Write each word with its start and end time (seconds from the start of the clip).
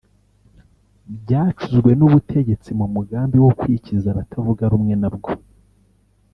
byacuzwe 1.21 1.91
n’ubutegetsi 1.95 2.69
mu 2.79 2.85
mugambi 2.95 3.37
wo 3.45 3.51
kwikiza 3.59 4.07
abatavuga 4.09 4.63
rumwe 4.71 4.93
na 5.01 5.09
bwo 5.15 5.31